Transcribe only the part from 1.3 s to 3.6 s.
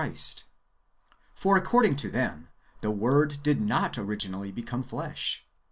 For, according to tliem, the Word